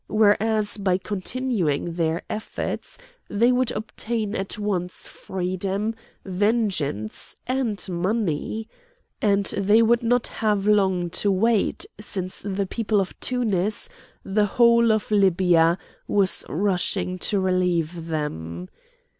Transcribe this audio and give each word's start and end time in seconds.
Whereas 0.09 0.77
by 0.77 0.97
continuing 0.97 1.93
their 1.93 2.23
efforts 2.27 2.97
they 3.29 3.51
would 3.51 3.69
obtain 3.69 4.33
at 4.35 4.57
once 4.57 5.07
freedom, 5.07 5.93
vengeance, 6.25 7.35
and 7.45 7.87
money! 7.87 8.67
And 9.21 9.45
they 9.45 9.83
would 9.83 10.01
not 10.01 10.25
have 10.25 10.65
long 10.65 11.11
to 11.21 11.29
wait, 11.31 11.85
since 11.99 12.41
the 12.41 12.65
people 12.65 12.99
of 12.99 13.13
Tunis, 13.19 13.89
the 14.25 14.47
whole 14.47 14.91
of 14.91 15.11
Libya, 15.11 15.77
was 16.07 16.45
rushing 16.49 17.19
to 17.19 17.39
relieve 17.39 18.07
them. 18.07 18.69